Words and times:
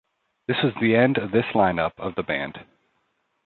This 0.47 0.57
was 0.63 0.73
the 0.81 0.95
end 0.95 1.19
of 1.19 1.29
this 1.29 1.53
line-up 1.53 1.93
of 1.99 2.15
the 2.15 2.23
band. 2.23 2.65